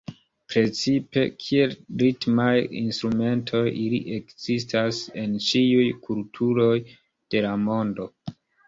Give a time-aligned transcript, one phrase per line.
[0.51, 8.15] Precipe kiel ritmaj instrumentoj ili ekzistas en ĉiuj kulturoj de la mondo.